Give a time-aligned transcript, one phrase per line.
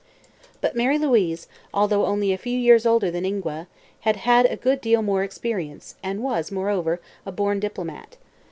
[0.61, 3.67] But Mary Louise, although only a few years older than Ingua,
[3.99, 8.17] had had a good deal more experience and was, moreover, a born diplomat.